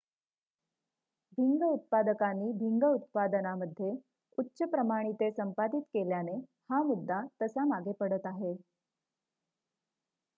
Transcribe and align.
भिंग 1.37 1.63
उत्पादकांनी 1.63 2.51
भिंग 2.59 2.83
उत्पादनामध्ये 2.85 3.91
उच्च 4.37 4.63
प्रमाणिते 4.71 5.29
संपादित 5.31 5.81
केल्याने 5.93 6.35
हा 6.69 6.81
मुद्दा 6.83 7.21
तसा 7.41 7.65
मागे 7.65 7.91
पडत 7.99 8.25
आहे 8.25 8.53